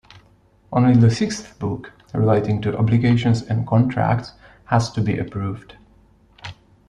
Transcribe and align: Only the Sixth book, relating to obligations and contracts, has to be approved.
Only 0.73 0.99
the 0.99 1.11
Sixth 1.11 1.59
book, 1.59 1.91
relating 2.11 2.59
to 2.63 2.75
obligations 2.75 3.43
and 3.43 3.67
contracts, 3.67 4.31
has 4.65 4.89
to 4.93 4.99
be 5.01 5.19
approved. 5.19 5.75